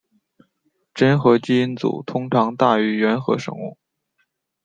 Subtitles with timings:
[0.95, 3.77] 真核基因组通常大于原核生物。